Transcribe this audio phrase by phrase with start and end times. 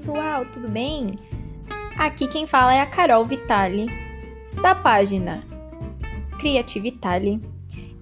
[0.00, 1.14] pessoal, tudo bem?
[1.98, 3.86] Aqui quem fala é a Carol Vitali,
[4.62, 5.44] da página
[6.38, 7.38] Criativitali.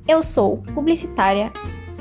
[0.06, 1.52] Eu sou publicitária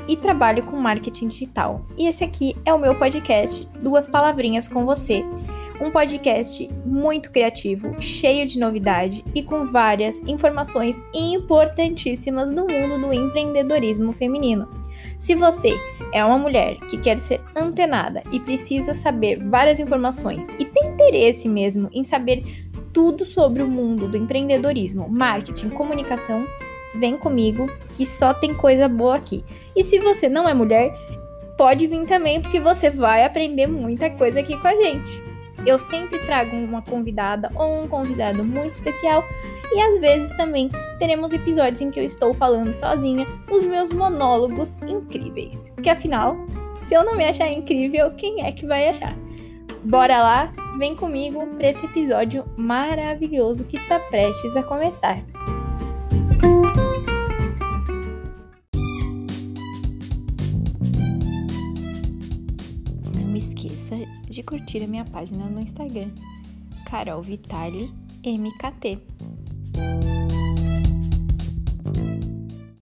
[0.06, 1.84] e trabalho com marketing digital.
[1.96, 5.24] E esse aqui é o meu podcast Duas Palavrinhas com Você.
[5.80, 13.12] Um podcast muito criativo, cheio de novidade e com várias informações importantíssimas no mundo do
[13.12, 14.77] empreendedorismo feminino.
[15.18, 15.78] Se você
[16.12, 21.48] é uma mulher que quer ser antenada e precisa saber várias informações e tem interesse
[21.48, 26.46] mesmo em saber tudo sobre o mundo do empreendedorismo, marketing, comunicação,
[26.94, 29.44] vem comigo que só tem coisa boa aqui.
[29.74, 30.96] E se você não é mulher,
[31.56, 35.27] pode vir também porque você vai aprender muita coisa aqui com a gente.
[35.66, 39.24] Eu sempre trago uma convidada ou um convidado muito especial
[39.72, 44.78] e às vezes também teremos episódios em que eu estou falando sozinha os meus monólogos
[44.88, 45.70] incríveis.
[45.74, 46.36] Porque afinal,
[46.80, 49.14] se eu não me achar incrível, quem é que vai achar?
[49.84, 55.22] Bora lá, vem comigo para esse episódio maravilhoso que está prestes a começar.
[64.28, 66.10] De curtir a minha página no Instagram,
[66.88, 67.90] Carol Vitali
[68.24, 68.98] MKT.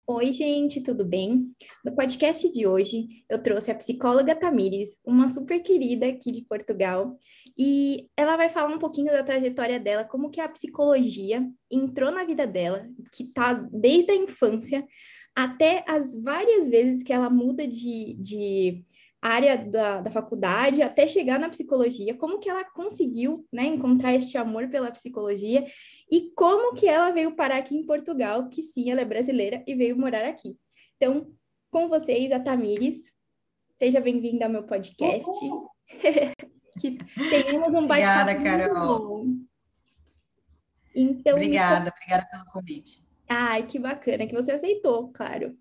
[0.09, 1.53] Oi, gente, tudo bem?
[1.85, 7.19] No podcast de hoje, eu trouxe a psicóloga Tamires, uma super querida aqui de Portugal,
[7.59, 12.25] e ela vai falar um pouquinho da trajetória dela, como que a psicologia entrou na
[12.25, 14.87] vida dela, que tá desde a infância
[15.35, 18.85] até as várias vezes que ela muda de, de
[19.27, 24.39] área da, da faculdade até chegar na psicologia, como que ela conseguiu né, encontrar este
[24.39, 25.67] amor pela psicologia
[26.11, 29.75] e como que ela veio parar aqui em Portugal, que sim, ela é brasileira e
[29.75, 30.57] veio morar aqui.
[30.97, 31.31] Então,
[31.71, 33.11] com vocês, a Tamires,
[33.77, 35.31] seja bem-vinda ao meu podcast.
[36.81, 36.99] que
[37.31, 39.27] tenhamos um bate-papo Obrigada, Carol.
[40.95, 43.05] Então, obrigada, obrigada pelo convite.
[43.29, 45.57] Ai, que bacana que você aceitou, claro.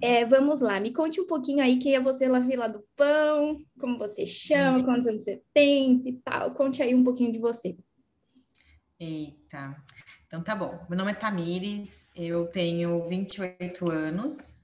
[0.00, 3.58] É, vamos lá, me conte um pouquinho aí quem é você lá Vila do Pão,
[3.78, 6.52] como você chama, quantos anos você tem e tal.
[6.52, 7.76] Conte aí um pouquinho de você.
[8.98, 9.76] Eita,
[10.26, 10.84] então tá bom.
[10.88, 14.54] Meu nome é Tamires, eu tenho 28 anos.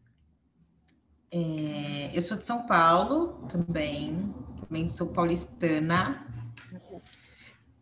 [1.31, 6.27] É, eu sou de São Paulo também, também sou paulistana.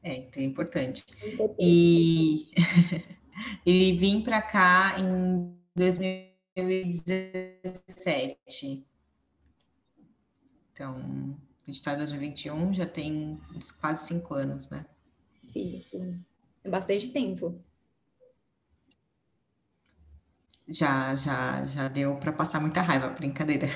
[0.03, 1.05] É, então é importante.
[1.59, 2.51] E,
[3.65, 6.30] e vim para cá em 2000
[6.63, 8.87] 2017.
[10.73, 13.39] Então, a gente está em 2021, já tem
[13.81, 14.87] quase cinco anos, né?
[15.45, 16.25] Sim, sim.
[16.65, 17.61] É bastante tempo.
[20.69, 23.67] Já, já, já deu para passar muita raiva, brincadeira.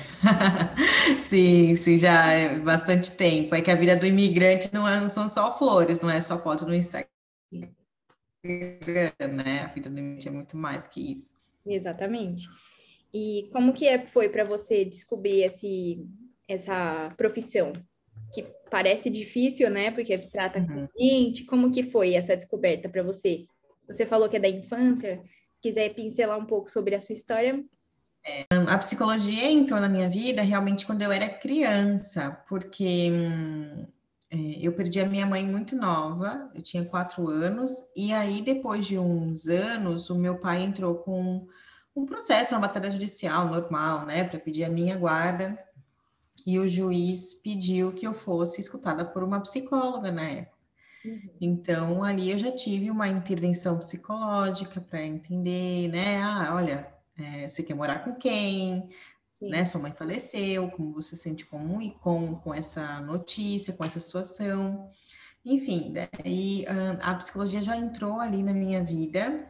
[1.19, 3.53] sim, sim, já é bastante tempo.
[3.53, 6.41] É que a vida do imigrante não, é, não são só flores, não é só
[6.41, 7.09] foto no Instagram,
[8.43, 9.61] né?
[9.63, 11.35] A vida do imigrante é muito mais que isso.
[11.65, 12.47] Exatamente.
[13.15, 16.05] E como que é, foi para você descobrir esse,
[16.49, 17.71] essa profissão?
[18.33, 19.89] Que parece difícil, né?
[19.89, 20.85] Porque trata uhum.
[20.85, 21.45] com gente.
[21.45, 23.45] Como que foi essa descoberta para você?
[23.87, 25.23] Você falou que é da infância.
[25.53, 27.63] Se quiser pincelar um pouco sobre a sua história.
[28.25, 33.85] É, a psicologia entrou na minha vida realmente quando eu era criança, porque hum,
[34.29, 38.85] é, eu perdi a minha mãe muito nova, eu tinha quatro anos, e aí depois
[38.85, 41.47] de uns anos, o meu pai entrou com
[41.95, 45.57] um processo, uma batalha judicial normal, né, para pedir a minha guarda.
[46.45, 50.55] E o juiz pediu que eu fosse escutada por uma psicóloga na época.
[51.03, 51.29] Uhum.
[51.39, 56.21] Então, ali eu já tive uma intervenção psicológica para entender, né?
[56.21, 58.89] Ah, olha, é, você quer morar com quem?
[59.33, 59.49] Sim.
[59.49, 59.65] Né?
[59.65, 64.89] Sua mãe faleceu, como você sente com, com, com essa notícia, com essa situação.
[65.43, 66.09] Enfim, né?
[66.23, 66.65] e
[67.01, 69.47] a psicologia já entrou ali na minha vida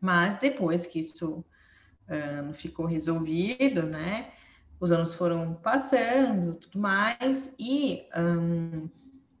[0.00, 1.44] mas depois que isso
[2.08, 4.32] uh, ficou resolvido, né?
[4.78, 8.88] Os anos foram passando, tudo mais, e um,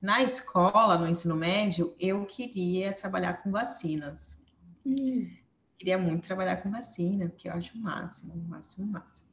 [0.00, 4.38] na escola, no ensino médio, eu queria trabalhar com vacinas.
[4.84, 5.28] Hum.
[5.78, 9.26] Queria muito trabalhar com vacina, porque eu acho o máximo, o máximo, o máximo.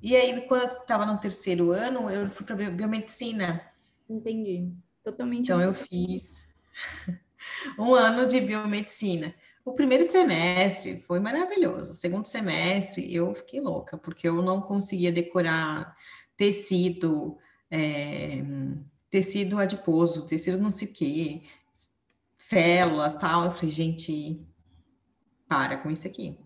[0.00, 3.62] E aí, quando eu estava no terceiro ano, eu fui para biomedicina.
[4.08, 4.72] Entendi.
[5.02, 5.44] Totalmente.
[5.44, 6.46] Então, eu fiz
[7.78, 9.34] um ano de biomedicina.
[9.66, 11.90] O primeiro semestre foi maravilhoso.
[11.90, 15.96] O segundo semestre eu fiquei louca, porque eu não conseguia decorar
[16.36, 17.36] tecido,
[17.68, 18.44] é,
[19.10, 21.42] tecido adiposo, tecido não sei o quê,
[22.36, 23.46] células tal.
[23.46, 24.40] Eu falei, gente,
[25.48, 26.38] para com isso aqui.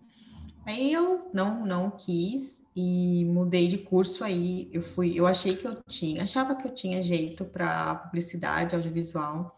[0.65, 4.67] Aí eu não, não quis e mudei de curso aí.
[4.73, 9.55] Eu fui, eu achei que eu tinha, achava que eu tinha jeito para publicidade, audiovisual.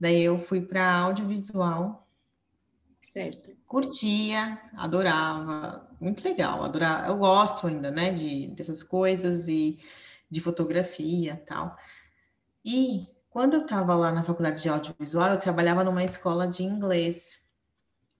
[0.00, 2.03] Daí eu fui para audiovisual.
[3.14, 3.56] Certo.
[3.64, 7.06] Curtia, adorava, muito legal, adorava.
[7.06, 9.78] Eu gosto ainda, né, de dessas coisas e
[10.28, 11.76] de fotografia, tal.
[12.64, 17.48] E quando eu estava lá na faculdade de audiovisual, eu trabalhava numa escola de inglês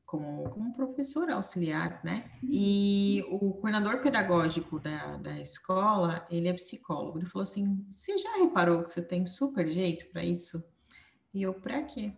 [0.07, 2.31] como, como professor auxiliar, né?
[2.45, 7.19] E o coordenador pedagógico da, da escola, ele é psicólogo.
[7.19, 10.65] Ele falou assim: Você já reparou que você tem super jeito para isso?
[11.33, 12.13] E eu, para quê?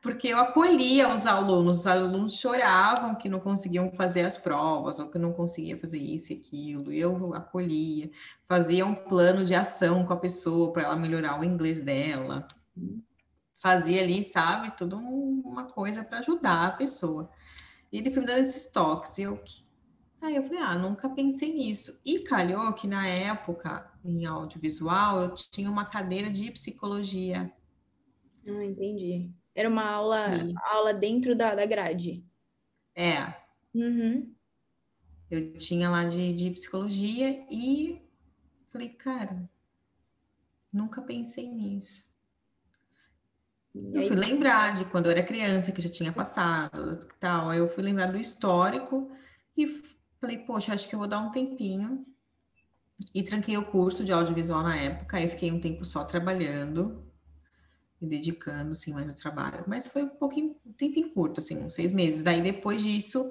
[0.00, 5.10] Porque eu acolhia os alunos, os alunos choravam que não conseguiam fazer as provas, ou
[5.10, 8.10] que não conseguia fazer isso e aquilo, eu acolhia,
[8.46, 12.46] fazia um plano de ação com a pessoa para ela melhorar o inglês dela
[13.64, 17.30] fazia ali, sabe, tudo uma coisa para ajudar a pessoa.
[17.90, 19.42] E ele foi me dando esses toques, e eu
[20.20, 22.00] Aí eu falei, ah, nunca pensei nisso.
[22.02, 27.52] E calhou que na época, em audiovisual, eu tinha uma cadeira de psicologia.
[28.48, 29.30] Ah, entendi.
[29.54, 30.26] Era uma aula,
[30.72, 32.24] aula dentro da, da grade.
[32.94, 33.34] É.
[33.74, 34.34] Uhum.
[35.30, 38.02] Eu tinha lá de, de psicologia e
[38.66, 39.48] falei, cara,
[40.72, 42.04] nunca pensei nisso.
[43.74, 47.50] Eu fui lembrar de quando eu era criança, que já tinha passado, tal.
[47.50, 49.10] Aí eu fui lembrar do histórico
[49.56, 49.66] e
[50.20, 52.06] falei, poxa, acho que eu vou dar um tempinho.
[53.12, 55.16] E tranquei o curso de audiovisual na época.
[55.16, 57.04] Aí fiquei um tempo só trabalhando,
[58.04, 59.64] me dedicando, assim, mais ao trabalho.
[59.66, 62.22] Mas foi um pouquinho, um tempinho curto, assim, uns seis meses.
[62.22, 63.30] Daí depois disso,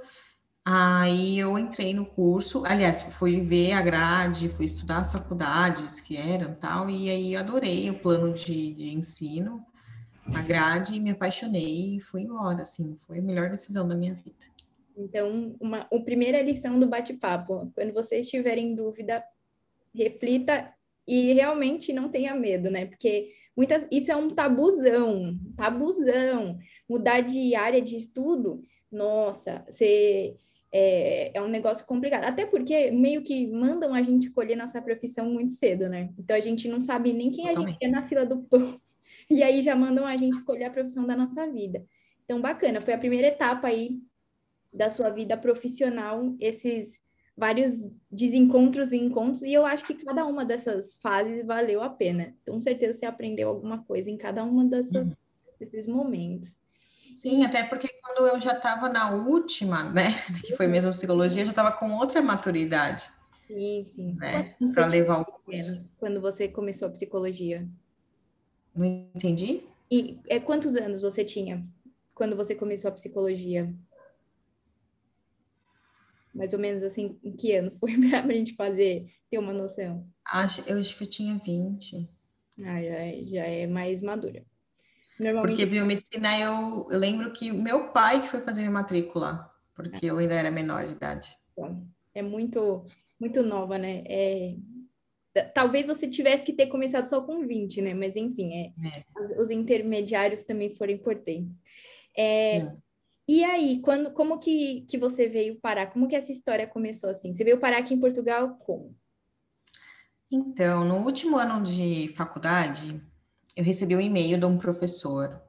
[0.66, 2.66] aí eu entrei no curso.
[2.66, 6.90] Aliás, fui ver a grade, fui estudar as faculdades que eram tal.
[6.90, 9.66] E aí adorei o plano de, de ensino
[10.32, 14.46] a grade, me apaixonei e fui embora, assim, foi a melhor decisão da minha vida.
[14.96, 19.24] Então, uma, a primeira lição do bate-papo, quando você estiver em dúvida,
[19.94, 20.74] reflita
[21.08, 22.86] e realmente não tenha medo, né?
[22.86, 26.58] Porque muitas, isso é um tabuzão, tabuzão.
[26.90, 28.62] Mudar de área de estudo,
[28.92, 30.36] nossa, você
[30.72, 32.24] é, é, um negócio complicado.
[32.24, 36.10] Até porque meio que mandam a gente escolher nossa profissão muito cedo, né?
[36.18, 38.82] Então a gente não sabe nem quem a gente é na fila do pão
[39.30, 41.86] e aí já mandam a gente escolher a profissão da nossa vida.
[42.26, 44.00] Então, bacana, foi a primeira etapa aí
[44.74, 46.98] da sua vida profissional, esses
[47.36, 47.82] vários
[48.12, 52.36] desencontros e encontros, e eu acho que cada uma dessas fases valeu a pena.
[52.48, 55.16] Com certeza você aprendeu alguma coisa em cada uma dessas, uhum.
[55.60, 56.50] desses momentos.
[57.16, 60.10] Sim, até porque quando eu já estava na última, né,
[60.46, 63.10] que foi mesmo psicologia, eu já estava com outra maturidade.
[63.48, 64.14] Sim, sim.
[64.14, 65.90] Né, para levar o curso.
[65.98, 67.68] Quando você começou a psicologia?
[68.76, 69.62] Não entendi?
[69.92, 71.64] E é, quantos anos você tinha
[72.16, 73.72] quando você começou a psicologia?
[76.34, 80.08] Mais ou menos assim, em que ano foi para a gente fazer, ter uma noção?
[80.26, 82.10] Acho, eu acho que eu tinha 20.
[82.60, 84.44] Ah, já é, já é mais madura.
[85.20, 85.56] Normalmente...
[85.56, 90.10] Porque biomedicina, eu, eu lembro que meu pai que foi fazer minha matrícula, porque ah.
[90.10, 91.38] eu ainda era menor de idade.
[91.56, 92.86] Bom, é muito,
[93.20, 94.04] muito nova, né?
[94.08, 94.56] É,
[95.54, 97.94] Talvez você tivesse que ter começado só com 20, né?
[97.96, 99.42] Mas enfim, é, é.
[99.42, 101.60] os intermediários também foram importantes.
[102.16, 102.68] É,
[103.28, 105.88] e aí, quando, como que, que você veio parar?
[105.88, 107.34] Como que essa história começou assim?
[107.34, 108.96] Você veio parar aqui em Portugal como?
[110.32, 113.00] Então, no último ano de faculdade,
[113.56, 115.42] eu recebi um e-mail de um professor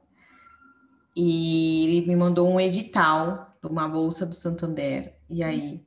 [1.15, 5.17] e ele me mandou um edital de uma bolsa do Santander.
[5.29, 5.85] E aí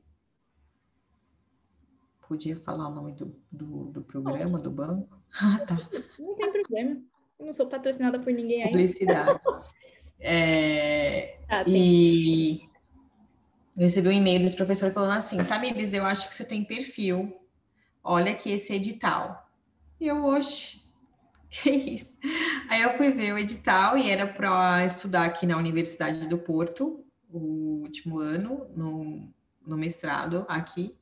[2.29, 5.17] Podia falar o nome do, do, do programa, do banco?
[5.41, 5.75] Ah, tá.
[6.17, 7.01] Não tem problema.
[7.39, 8.71] Eu não sou patrocinada por ninguém aí.
[8.71, 9.39] Publicidade.
[10.19, 12.61] é, ah, e
[13.75, 17.33] eu recebi um e-mail desse professor falando assim: Tamires, eu acho que você tem perfil.
[18.03, 19.49] Olha aqui esse edital.
[19.99, 20.81] E eu, oxe,
[21.49, 22.17] que isso?
[22.69, 27.05] Aí eu fui ver o edital e era para estudar aqui na Universidade do Porto,
[27.31, 29.33] o último ano, no,
[29.65, 30.95] no mestrado aqui.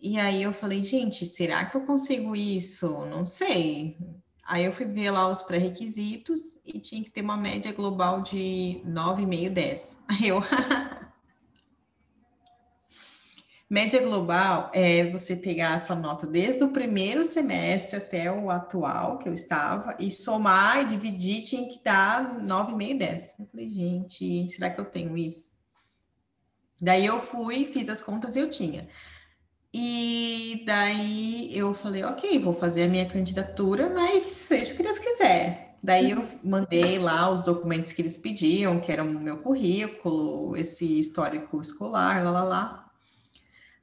[0.00, 3.04] E aí eu falei, gente, será que eu consigo isso?
[3.06, 3.96] Não sei.
[4.46, 8.82] Aí eu fui ver lá os pré-requisitos e tinha que ter uma média global de
[8.86, 9.98] 9,5, 10.
[10.08, 10.42] Aí eu.
[13.70, 19.18] média global é você pegar a sua nota desde o primeiro semestre até o atual
[19.18, 23.36] que eu estava e somar e dividir, tinha que dar 9,5, 10.
[23.38, 25.50] Eu falei, gente, será que eu tenho isso?
[26.80, 28.88] Daí eu fui, fiz as contas e eu tinha
[29.76, 35.00] e daí eu falei, ok, vou fazer a minha candidatura, mas seja o que Deus
[35.00, 35.76] quiser.
[35.82, 41.00] Daí eu mandei lá os documentos que eles pediam, que eram o meu currículo, esse
[41.00, 42.90] histórico escolar, lá, lá, lá.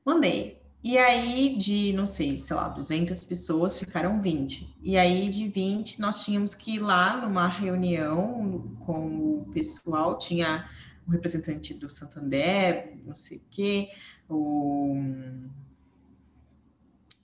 [0.06, 0.62] Mandei.
[0.82, 4.74] E aí, de, não sei, sei lá, 200 pessoas, ficaram 20.
[4.82, 10.70] E aí, de 20, nós tínhamos que ir lá numa reunião com o pessoal, tinha
[11.06, 13.90] o representante do Santander, não sei o quê,
[14.30, 14.96] o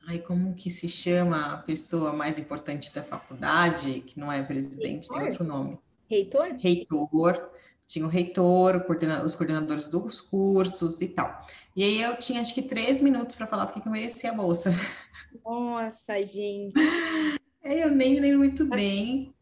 [0.09, 5.09] Ai, como que se chama a pessoa mais importante da faculdade, que não é presidente,
[5.09, 5.17] reitor?
[5.17, 5.79] tem outro nome.
[6.09, 6.55] Reitor?
[6.57, 7.51] Reitor.
[7.85, 8.85] Tinha o reitor,
[9.25, 11.45] os coordenadores dos cursos e tal.
[11.75, 14.73] E aí eu tinha acho que três minutos para falar porque eu merecia a bolsa.
[15.45, 16.73] Nossa, gente.
[17.63, 19.33] É, eu nem lembro muito bem.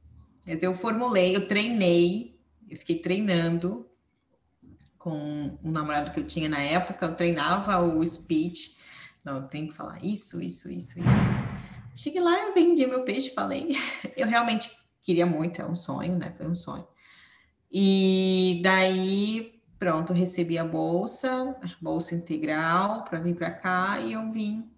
[0.47, 2.35] Mas eu formulei, eu treinei,
[2.67, 3.87] eu fiquei treinando
[4.97, 8.75] com um namorado que eu tinha na época, eu treinava o speech
[9.25, 11.09] não, eu tenho que falar isso, isso, isso, isso.
[11.95, 13.69] Cheguei lá, eu vendi meu peixe, falei.
[14.15, 14.69] Eu realmente
[15.01, 16.33] queria muito, é um sonho, né?
[16.35, 16.85] Foi um sonho.
[17.71, 24.69] E daí, pronto, recebi a bolsa, bolsa integral para vir para cá e eu vim.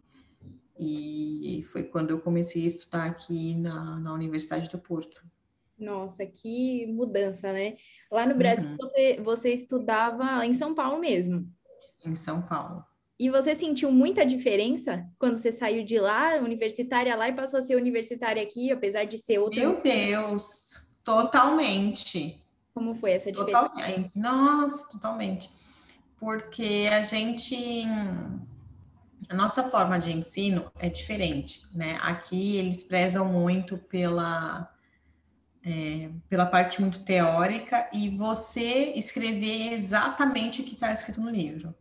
[0.80, 5.24] E foi quando eu comecei a estudar aqui na, na Universidade do Porto.
[5.77, 7.77] Nossa, que mudança, né?
[8.12, 8.77] Lá no Brasil, uhum.
[8.77, 11.48] você, você estudava em São Paulo mesmo?
[12.04, 12.84] Em São Paulo.
[13.20, 17.64] E você sentiu muita diferença quando você saiu de lá, universitária lá, e passou a
[17.64, 19.60] ser universitária aqui, apesar de ser outra?
[19.60, 22.44] Meu Deus, totalmente.
[22.76, 23.70] Como foi essa diferença?
[23.70, 24.20] Totalmente.
[24.20, 25.50] Nossa, totalmente.
[26.18, 27.86] Porque a gente.
[29.30, 31.98] A nossa forma de ensino é diferente, né?
[32.02, 34.72] Aqui eles prezam muito pela.
[35.66, 41.76] É, pela parte muito teórica e você escrever exatamente o que está escrito no livro.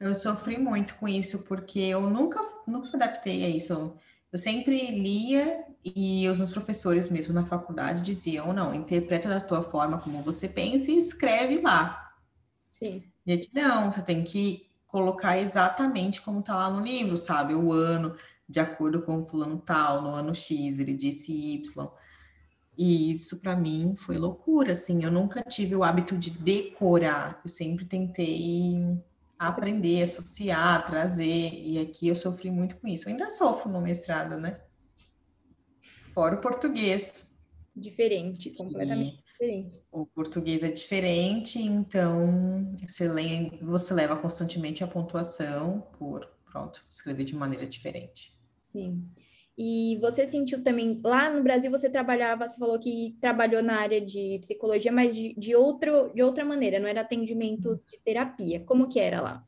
[0.00, 3.94] Eu sofri muito com isso, porque eu nunca, nunca me adaptei a isso.
[4.32, 9.62] Eu sempre lia e os meus professores mesmo na faculdade diziam, não, interpreta da tua
[9.62, 12.12] forma como você pensa e escreve lá.
[12.70, 13.04] Sim.
[13.24, 17.54] E aqui não, você tem que colocar exatamente como tá lá no livro, sabe?
[17.54, 18.14] O ano,
[18.48, 21.88] de acordo com o fulano tal, no ano X, ele disse Y.
[22.76, 27.48] E isso para mim foi loucura, assim, eu nunca tive o hábito de decorar, eu
[27.48, 29.00] sempre tentei
[29.38, 31.52] aprender, associar, trazer.
[31.52, 33.08] E aqui eu sofri muito com isso.
[33.08, 34.60] Eu ainda sofro no mestrado, né?
[36.12, 37.28] Fora o português.
[37.74, 39.76] Diferente, completamente e diferente.
[39.92, 47.24] O português é diferente, então você, lê, você leva constantemente a pontuação por, pronto, escrever
[47.24, 48.34] de maneira diferente.
[48.62, 49.06] Sim.
[49.58, 54.00] E você sentiu também, lá no Brasil você trabalhava, você falou que trabalhou na área
[54.00, 58.60] de psicologia, mas de, de, outro, de outra maneira, não era atendimento de terapia.
[58.60, 59.46] Como que era lá?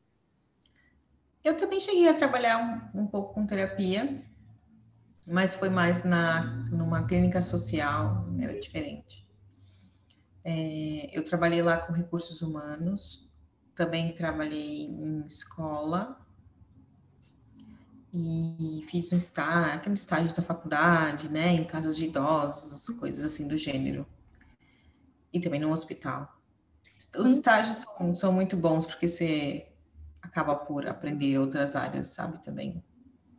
[1.43, 4.25] Eu também cheguei a trabalhar um, um pouco com terapia,
[5.25, 9.29] mas foi mais na, numa clínica social, era diferente.
[10.43, 13.29] É, eu trabalhei lá com recursos humanos,
[13.75, 16.19] também trabalhei em escola,
[18.13, 23.47] e fiz um estágio, aquele estágio da faculdade, né, em casas de idosos, coisas assim
[23.47, 24.05] do gênero.
[25.31, 26.35] E também no hospital.
[27.17, 27.31] Os hum.
[27.31, 29.67] estágios são, são muito bons porque você
[30.21, 32.83] acaba por aprender outras áreas, sabe, também.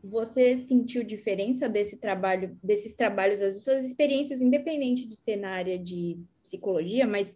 [0.03, 5.79] Você sentiu diferença desse trabalho, desses trabalhos, as suas experiências, independente de ser na área
[5.79, 7.33] de psicologia, mas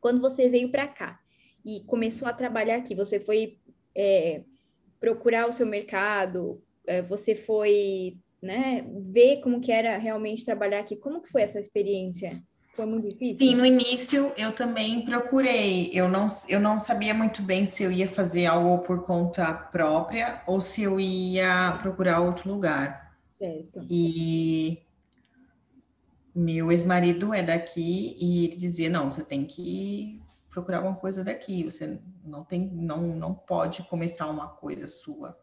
[0.00, 1.20] quando você veio para cá
[1.64, 3.58] e começou a trabalhar aqui, você foi
[3.94, 4.42] é,
[5.04, 10.96] procurar o seu mercado, é, você foi, né, ver como que era realmente trabalhar aqui.
[10.96, 12.42] Como que foi essa experiência?
[12.74, 13.36] Foi muito difícil?
[13.36, 15.90] Sim, no início eu também procurei.
[15.92, 20.42] Eu não, eu não sabia muito bem se eu ia fazer algo por conta própria
[20.46, 23.14] ou se eu ia procurar outro lugar.
[23.28, 23.86] Certo.
[23.90, 24.78] E
[26.34, 30.20] meu ex-marido é daqui e ele dizia: não, você tem que
[30.54, 31.64] procurar alguma coisa daqui.
[31.64, 35.36] Você não tem, não, não pode começar uma coisa sua.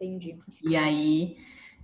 [0.00, 0.38] Entendi.
[0.62, 1.36] E aí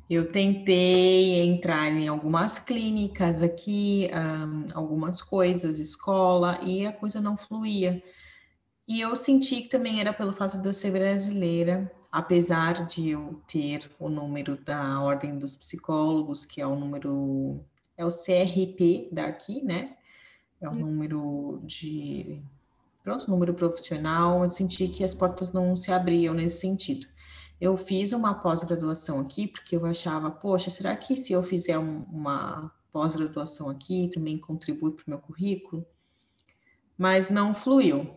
[0.09, 7.37] eu tentei entrar em algumas clínicas aqui, um, algumas coisas, escola, e a coisa não
[7.37, 8.03] fluía.
[8.89, 13.43] E eu senti que também era pelo fato de eu ser brasileira, apesar de eu
[13.47, 17.61] ter o número da Ordem dos Psicólogos, que é o número,
[17.97, 19.96] é o CRP daqui, né?
[20.61, 20.77] É um hum.
[20.77, 22.43] número de
[23.03, 27.07] pronto, número profissional, eu senti que as portas não se abriam nesse sentido.
[27.61, 32.03] Eu fiz uma pós-graduação aqui porque eu achava, poxa, será que se eu fizer um,
[32.11, 35.87] uma pós-graduação aqui também contribui para o meu currículo?
[36.99, 38.11] Mas não fluiu.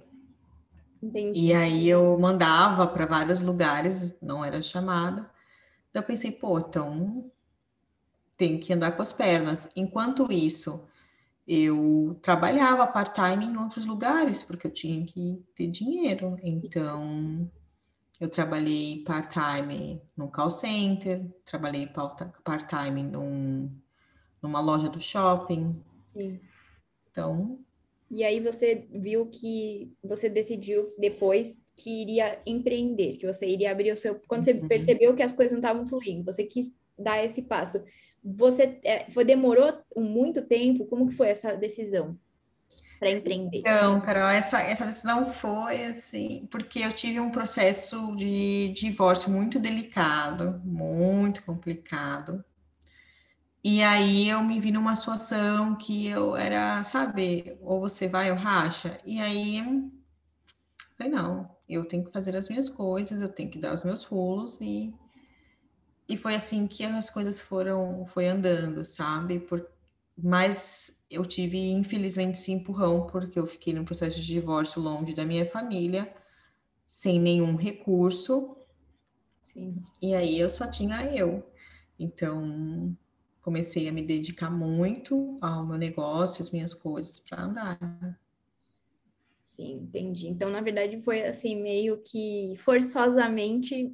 [1.02, 1.40] Entendi.
[1.40, 5.30] E aí eu mandava para vários lugares, não era chamada.
[5.90, 7.32] Então eu pensei, pô, então
[8.38, 9.70] tenho que andar com as pernas.
[9.76, 10.84] Enquanto isso,
[11.52, 16.38] eu trabalhava part-time em outros lugares, porque eu tinha que ter dinheiro.
[16.44, 17.50] Então,
[18.22, 21.88] eu trabalhei part-time no call center, trabalhei
[22.44, 23.76] part-time num,
[24.40, 25.82] numa loja do shopping.
[26.14, 26.40] Sim.
[27.10, 27.60] Então.
[28.12, 33.92] E aí você viu que você decidiu depois que iria empreender, que você iria abrir
[33.92, 34.22] o seu.
[34.28, 34.68] Quando você uhum.
[34.68, 37.84] percebeu que as coisas não estavam fluindo, você quis dar esse passo.
[38.24, 40.86] Você é, foi, demorou muito tempo?
[40.86, 42.18] Como que foi essa decisão
[43.00, 43.60] para empreender?
[43.60, 49.60] Então, Carol, essa, essa decisão foi assim, porque eu tive um processo de divórcio muito
[49.60, 52.44] delicado, muito complicado.
[53.64, 58.38] E aí eu me vi numa situação que eu era, sabe, ou você vai ou
[58.38, 58.98] racha.
[59.06, 59.62] E aí
[61.00, 64.04] falei, não, eu tenho que fazer as minhas coisas, eu tenho que dar os meus
[64.04, 64.94] pulos e
[66.10, 69.40] e foi assim que as coisas foram foi andando, sabe?
[69.40, 69.70] Por,
[70.18, 75.24] mas eu tive infelizmente esse empurrão porque eu fiquei num processo de divórcio longe da
[75.24, 76.12] minha família,
[76.88, 78.58] sem nenhum recurso.
[79.40, 79.84] Sim.
[80.02, 81.48] E aí eu só tinha eu.
[82.00, 82.98] Então
[83.40, 88.20] comecei a me dedicar muito ao meu negócio, às minhas coisas para andar.
[89.44, 90.28] Sim, entendi.
[90.28, 93.94] Então, na verdade, foi assim, meio que forçosamente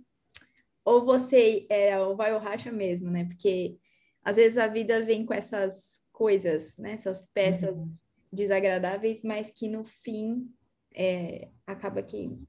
[0.86, 3.25] ou você era o vai ou racha mesmo, né?
[3.25, 3.77] Porque
[4.24, 6.94] às vezes a vida vem com essas coisas, né?
[6.94, 7.98] Essas peças uhum.
[8.32, 10.48] desagradáveis, mas que no fim
[10.94, 12.39] é, acaba que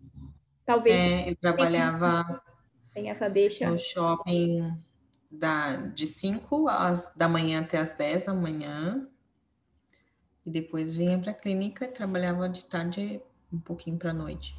[0.64, 2.42] talvez é, eu trabalhava
[2.92, 4.74] tem essa deixa no shopping
[5.30, 6.66] da, de 5
[7.16, 9.08] da manhã até as 10 da manhã.
[10.44, 13.20] E depois vinha para a clínica e trabalhava de tarde
[13.52, 14.56] um pouquinho para a noite.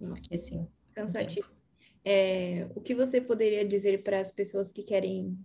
[0.00, 1.57] Nossa, assim, cansativo.
[2.04, 5.36] É, o que você poderia dizer para as pessoas que querem,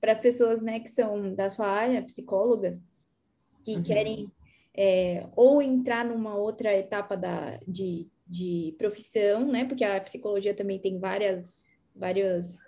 [0.00, 2.82] para pessoas né, que são da sua área, psicólogas,
[3.64, 3.82] que uhum.
[3.82, 4.32] querem
[4.74, 9.64] é, ou entrar numa outra etapa da, de, de profissão, né?
[9.64, 11.58] Porque a psicologia também tem várias,
[11.94, 12.58] várias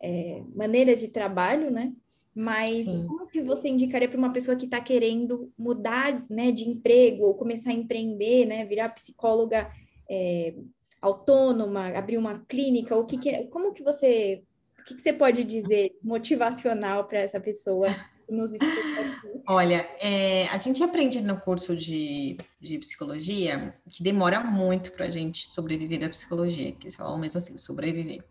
[0.00, 1.92] é, maneiras de trabalho, né?
[2.34, 3.06] Mas Sim.
[3.06, 7.34] como que você indicaria para uma pessoa que está querendo mudar né, de emprego ou
[7.34, 8.64] começar a empreender, né?
[8.64, 9.70] Virar psicóloga
[10.10, 10.54] é,
[11.02, 14.44] autônoma, abrir uma clínica, o que, que é, como que você,
[14.78, 17.88] o que, que você pode dizer motivacional para essa pessoa
[18.24, 19.42] que nos escuta?
[19.48, 25.10] Olha, é, a gente aprende no curso de, de psicologia que demora muito para a
[25.10, 28.24] gente sobreviver da psicologia, que eles falam mesmo assim, sobreviver.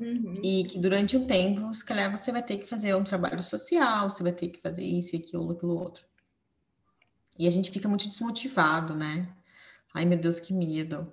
[0.00, 0.40] Uhum.
[0.42, 4.08] E que durante um tempo, se calhar, você vai ter que fazer um trabalho social,
[4.08, 6.04] você vai ter que fazer isso, aquilo, aquilo outro.
[7.38, 9.28] E a gente fica muito desmotivado, né?
[9.92, 11.12] Ai, meu Deus, que medo.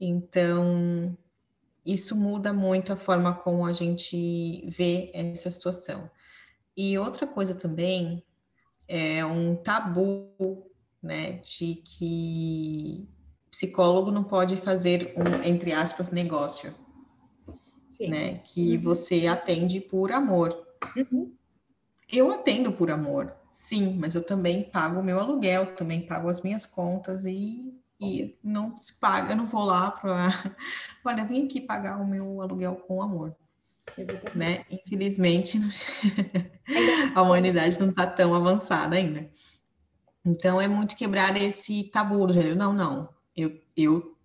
[0.00, 1.16] Então,
[1.84, 6.10] isso muda muito a forma como a gente vê essa situação.
[6.76, 8.24] E outra coisa também
[8.88, 10.70] é um tabu,
[11.02, 13.08] né, de que
[13.50, 16.74] psicólogo não pode fazer um, entre aspas, negócio,
[17.90, 18.08] Sim.
[18.08, 18.82] né, que uhum.
[18.82, 20.66] você atende por amor.
[20.96, 21.34] Uhum.
[22.10, 26.42] Eu atendo por amor, sim, mas eu também pago o meu aluguel, também pago as
[26.42, 30.28] minhas contas e e não se paga, eu não vou lá para.
[31.04, 33.36] Olha, vim aqui pagar o meu aluguel com amor.
[34.34, 34.64] Né?
[34.70, 35.58] Infelizmente,
[37.14, 39.30] a humanidade não está tão avançada ainda.
[40.24, 42.56] Então, é muito quebrar esse tabu do gênero.
[42.56, 43.08] Não, não.
[43.36, 44.16] Eu, eu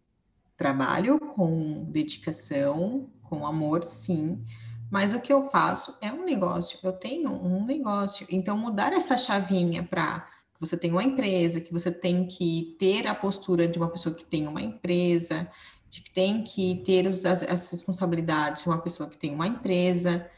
[0.56, 4.46] trabalho com dedicação, com amor, sim.
[4.90, 6.80] Mas o que eu faço é um negócio.
[6.84, 8.26] Eu tenho um negócio.
[8.30, 13.08] Então, mudar essa chavinha para que você tem uma empresa, que você tem que ter
[13.08, 15.48] a postura de uma pessoa que tem uma empresa,
[15.90, 20.30] de que tem que ter as, as responsabilidades de uma pessoa que tem uma empresa,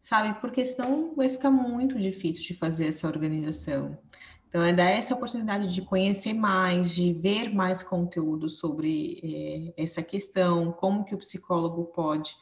[0.00, 0.38] sabe?
[0.40, 3.98] Porque senão vai ficar muito difícil de fazer essa organização.
[4.48, 10.02] Então, é dar essa oportunidade de conhecer mais, de ver mais conteúdo sobre eh, essa
[10.02, 12.36] questão, como que o psicólogo pode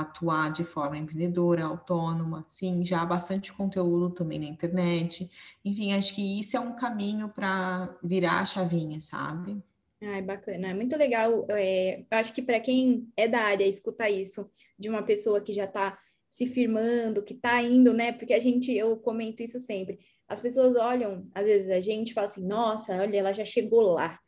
[0.00, 5.30] atuar de forma empreendedora, autônoma, sim, já há bastante conteúdo também na internet.
[5.64, 9.62] Enfim, acho que isso é um caminho para virar a chavinha, sabe?
[10.02, 11.46] Ai, bacana, é muito legal.
[11.50, 15.52] É, eu acho que para quem é da área, escutar isso de uma pessoa que
[15.52, 15.98] já está
[16.30, 18.12] se firmando, que está indo, né?
[18.12, 19.98] Porque a gente, eu comento isso sempre.
[20.28, 24.18] As pessoas olham, às vezes a gente fala assim, nossa, olha, ela já chegou lá.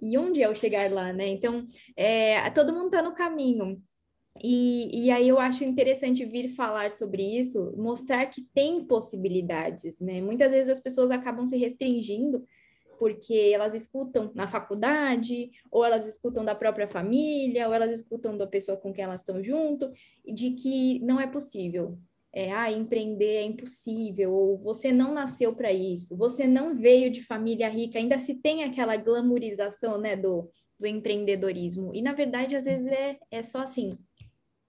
[0.00, 1.26] E onde é o chegar lá, né?
[1.28, 3.82] Então, é, todo mundo está no caminho.
[4.42, 10.20] E, e aí eu acho interessante vir falar sobre isso, mostrar que tem possibilidades, né?
[10.20, 12.44] Muitas vezes as pessoas acabam se restringindo
[12.98, 18.46] porque elas escutam na faculdade, ou elas escutam da própria família, ou elas escutam da
[18.46, 19.90] pessoa com quem elas estão junto,
[20.24, 21.98] de que não é possível.
[22.32, 27.22] é, ah, empreender é impossível, ou você não nasceu para isso, você não veio de
[27.22, 31.94] família rica, ainda se tem aquela glamourização, né, do, do empreendedorismo.
[31.94, 33.96] E, na verdade, às vezes é, é só assim,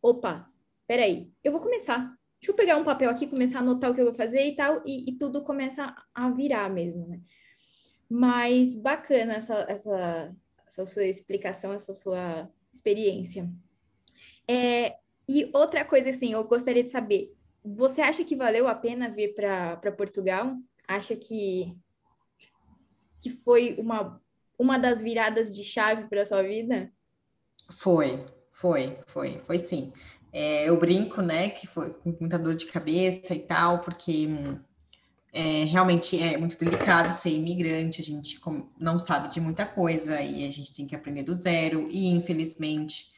[0.05, 0.47] opa,
[0.85, 4.01] peraí, eu vou começar, deixa eu pegar um papel aqui, começar a anotar o que
[4.01, 7.19] eu vou fazer e tal, e, e tudo começa a virar mesmo, né?
[8.07, 10.35] Mas bacana essa, essa,
[10.67, 13.49] essa sua explicação, essa sua experiência.
[14.47, 19.09] É, e outra coisa, assim, eu gostaria de saber, você acha que valeu a pena
[19.09, 20.55] vir para Portugal?
[20.87, 21.75] Acha que,
[23.19, 24.21] que foi uma,
[24.59, 26.93] uma das viradas de chave para sua vida?
[27.71, 28.23] Foi,
[28.55, 29.91] foi, foi, foi sim.
[30.31, 34.27] É, eu brinco, né, que foi com muita dor de cabeça e tal, porque
[35.33, 38.39] é, realmente é muito delicado ser imigrante, a gente
[38.79, 43.11] não sabe de muita coisa e a gente tem que aprender do zero, e infelizmente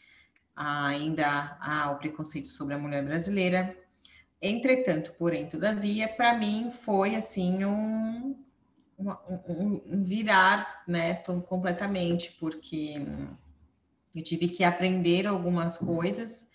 [0.56, 3.76] ainda há o preconceito sobre a mulher brasileira,
[4.42, 8.36] Entretanto, porém, todavia, para mim foi assim um,
[9.00, 11.16] um, um virar, né,
[11.48, 13.02] completamente, porque
[14.18, 16.48] eu tive que aprender algumas coisas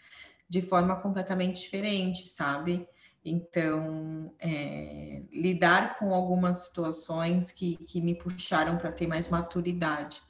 [0.48, 2.86] de forma completamente diferente, sabe?
[3.24, 10.20] Então, é, lidar com algumas situações que, que me puxaram para ter mais maturidade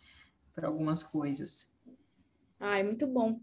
[0.54, 1.70] para algumas coisas.
[2.60, 3.40] Ai, muito bom.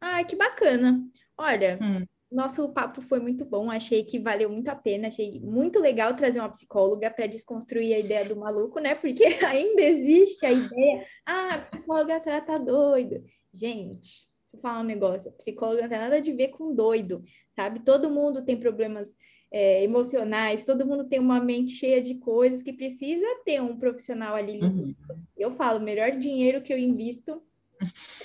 [0.00, 1.02] Ai, que bacana.
[1.36, 5.80] Olha, hum nosso papo foi muito bom, achei que valeu muito a pena, achei muito
[5.80, 8.94] legal trazer uma psicóloga para desconstruir a ideia do maluco, né?
[8.94, 13.24] Porque ainda existe a ideia, ah, a psicóloga trata doido.
[13.52, 17.24] Gente, deixa eu falar um negócio, a psicóloga não tem nada a ver com doido,
[17.56, 17.80] sabe?
[17.80, 19.08] Todo mundo tem problemas
[19.50, 24.34] é, emocionais, todo mundo tem uma mente cheia de coisas que precisa ter um profissional
[24.34, 24.60] ali.
[24.60, 24.94] Uhum.
[25.36, 27.42] Eu falo, o melhor dinheiro que eu invisto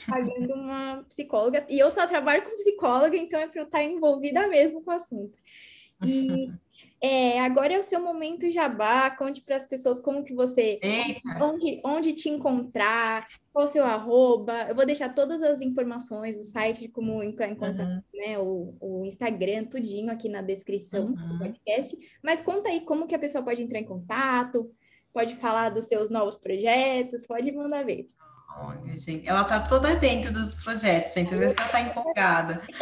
[0.08, 1.66] pagando uma psicóloga.
[1.70, 4.96] E eu só trabalho com psicóloga, então é para eu estar envolvida mesmo com o
[4.96, 5.38] assunto.
[6.04, 6.50] E
[7.02, 10.80] é, agora é o seu momento jabá, conte para as pessoas como que você,
[11.42, 14.68] onde, onde te encontrar, qual o seu arroba.
[14.70, 18.02] Eu vou deixar todas as informações, o site de como contato, uhum.
[18.14, 21.14] né, o, o Instagram, tudinho aqui na descrição uhum.
[21.14, 21.98] do podcast.
[22.24, 24.72] Mas conta aí como que a pessoa pode entrar em contato,
[25.14, 28.10] pode falar dos seus novos projetos, pode mandar ver.
[28.58, 31.36] Olha, gente, ela tá toda dentro dos projetos, gente.
[31.36, 32.62] Vê se ela tá empolgada.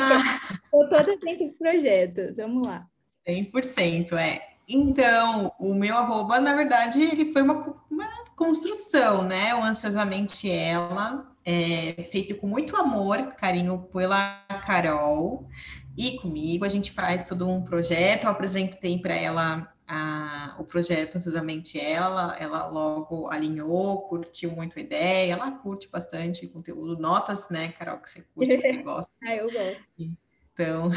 [0.00, 0.58] Ah.
[0.70, 2.36] Tô toda dentro dos projetos.
[2.36, 2.86] Vamos lá.
[3.26, 4.40] 100%, é.
[4.68, 9.54] Então, o meu arroba, na verdade, ele foi uma, uma construção, né?
[9.54, 15.48] O Ansiosamente Ela, é, feito com muito amor, carinho pela Carol
[15.96, 16.64] e comigo.
[16.64, 18.24] A gente faz todo um projeto.
[18.24, 24.82] Eu apresentei para ela a, o projeto Ansiosamente Ela, ela logo alinhou, curtiu muito a
[24.82, 29.10] ideia, ela curte bastante conteúdo, notas, né, Carol, que você curte, que você gosta.
[29.24, 29.84] ah, eu gosto.
[29.98, 30.90] Então,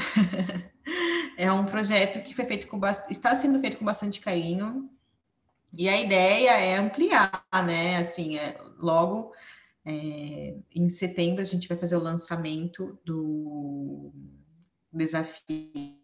[1.35, 2.79] é um projeto que foi feito com
[3.09, 4.87] está sendo feito com bastante carinho,
[5.75, 9.33] e a ideia é ampliar, né, assim, é, logo
[9.83, 14.13] é, em setembro a gente vai fazer o lançamento do
[14.91, 16.02] desafio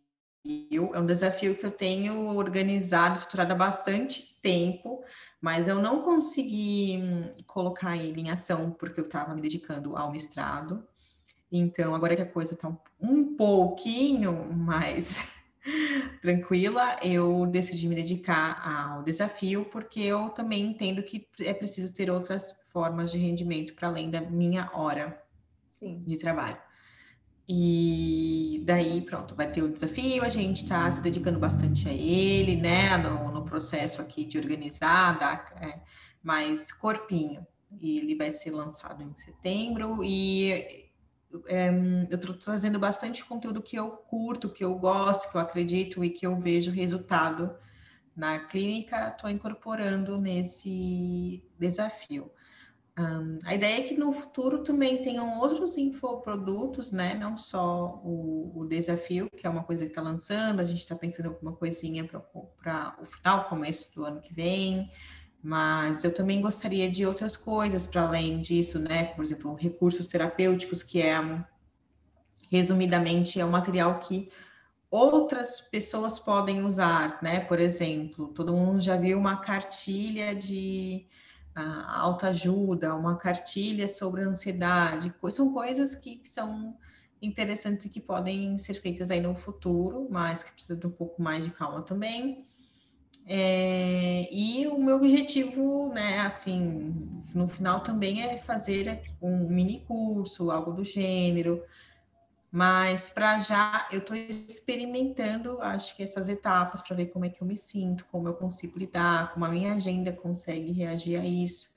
[0.50, 5.04] desafio, é um desafio que eu tenho organizado, estruturado há bastante tempo,
[5.40, 10.12] mas eu não consegui hum, colocar ele em ação porque eu estava me dedicando ao
[10.12, 10.84] mestrado.
[11.52, 15.20] Então, agora que a coisa está um pouquinho mais
[16.22, 22.10] tranquila, eu decidi me dedicar ao desafio, porque eu também entendo que é preciso ter
[22.10, 25.22] outras formas de rendimento para além da minha hora
[25.70, 26.04] Sim.
[26.06, 26.69] de trabalho.
[27.52, 32.56] E daí, pronto, vai ter o desafio, a gente está se dedicando bastante a ele,
[32.56, 35.82] né, no, no processo aqui de organizar, dar é,
[36.22, 37.44] mais corpinho.
[37.82, 40.92] E ele vai ser lançado em setembro e
[41.48, 41.70] é,
[42.10, 46.12] eu estou trazendo bastante conteúdo que eu curto, que eu gosto, que eu acredito e
[46.12, 47.56] que eu vejo resultado
[48.16, 52.32] na clínica, estou incorporando nesse desafio.
[53.00, 57.14] Um, a ideia é que no futuro também tenham outros infoprodutos, né?
[57.14, 60.96] Não só o, o desafio, que é uma coisa que está lançando, a gente está
[60.96, 64.92] pensando em alguma coisinha para o final, começo do ano que vem,
[65.42, 69.06] mas eu também gostaria de outras coisas para além disso, né?
[69.06, 71.16] Por exemplo, recursos terapêuticos, que é,
[72.52, 74.30] resumidamente, é um material que
[74.92, 77.40] outras pessoas podem usar, né?
[77.40, 81.08] Por exemplo, todo mundo já viu uma cartilha de
[81.56, 86.78] a autoajuda, uma cartilha sobre ansiedade, são coisas que são
[87.22, 91.22] interessantes e que podem ser feitas aí no futuro, mas que precisa de um pouco
[91.22, 92.46] mais de calma também.
[93.32, 100.50] É, e o meu objetivo, né, assim, no final também é fazer um mini curso,
[100.50, 101.64] algo do gênero,
[102.52, 107.42] Mas para já eu estou experimentando, acho que essas etapas para ver como é que
[107.42, 111.76] eu me sinto, como eu consigo lidar, como a minha agenda consegue reagir a isso,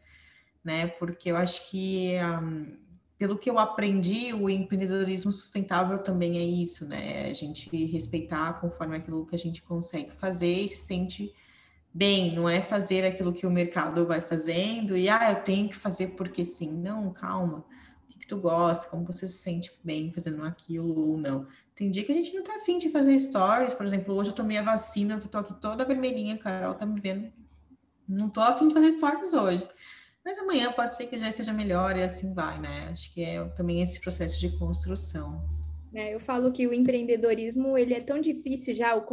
[0.64, 0.86] né?
[0.86, 2.74] Porque eu acho que um,
[3.18, 7.26] pelo que eu aprendi, o empreendedorismo sustentável também é isso, né?
[7.28, 11.34] A gente respeitar conforme aquilo que a gente consegue fazer e se sente
[11.92, 15.76] bem, não é fazer aquilo que o mercado vai fazendo e ah, eu tenho que
[15.76, 16.72] fazer porque sim.
[16.72, 17.62] Não, calma
[18.32, 21.46] tu gosta, como você se sente bem fazendo aquilo ou não.
[21.74, 24.34] Tem dia que a gente não tá afim de fazer stories, por exemplo, hoje eu
[24.34, 27.30] tomei a vacina, eu tô aqui toda vermelhinha, Carol tá me vendo.
[28.08, 29.68] Não tô afim de fazer stories hoje.
[30.24, 32.88] Mas amanhã pode ser que já seja melhor e assim vai, né?
[32.90, 35.42] Acho que é também esse processo de construção.
[35.94, 39.04] É, eu falo que o empreendedorismo ele é tão difícil já, o,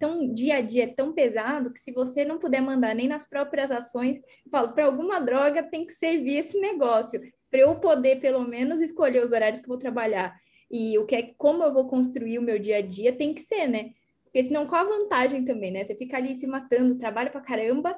[0.00, 3.24] tão dia a dia é tão pesado que se você não puder mandar nem nas
[3.24, 8.42] próprias ações, falo para alguma droga tem que servir esse negócio para eu poder pelo
[8.44, 10.38] menos escolher os horários que eu vou trabalhar
[10.70, 13.40] e o que é como eu vou construir o meu dia a dia tem que
[13.40, 13.90] ser, né?
[14.24, 15.84] Porque senão qual a vantagem também, né?
[15.84, 17.96] Você fica ali se matando, trabalha para caramba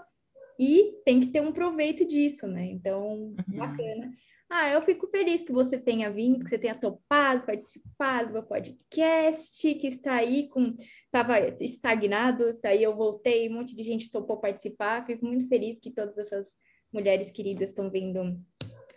[0.59, 2.67] e tem que ter um proveito disso, né?
[2.67, 3.57] Então, uhum.
[3.57, 4.13] bacana.
[4.51, 8.43] Ah, eu fico feliz que você tenha vindo, que você tenha topado, participado do meu
[8.43, 10.75] podcast, que está aí com.
[11.05, 15.05] Estava estagnado, tá aí eu voltei, um monte de gente topou participar.
[15.07, 16.49] Fico muito feliz que todas essas
[16.91, 18.41] mulheres queridas estão vindo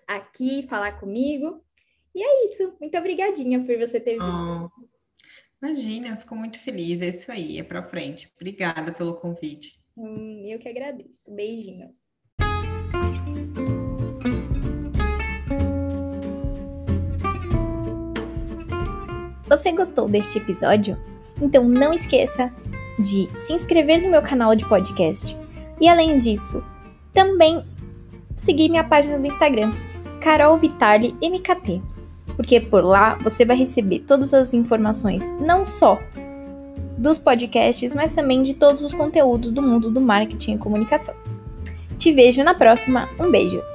[0.08, 1.64] aqui falar comigo.
[2.14, 2.76] E é isso.
[2.80, 4.72] Muito obrigadinha por você ter vindo.
[4.74, 4.88] Oh,
[5.62, 7.02] imagina, fico muito feliz.
[7.02, 8.32] É isso aí, é para frente.
[8.36, 9.80] Obrigada pelo convite.
[9.96, 11.34] Hum, eu que agradeço.
[11.34, 11.98] Beijinhos.
[19.48, 20.98] Você gostou deste episódio?
[21.42, 22.54] Então não esqueça
[22.98, 25.38] de se inscrever no meu canal de podcast.
[25.80, 26.64] E além disso,
[27.14, 27.62] também
[28.36, 29.72] seguir minha página do Instagram,
[30.20, 31.82] Carol Vitali MKT,
[32.36, 36.00] porque por lá você vai receber todas as informações, não só
[36.98, 41.16] dos podcasts, mas também de todos os conteúdos do mundo do marketing e comunicação.
[41.98, 43.71] Te vejo na próxima, um beijo!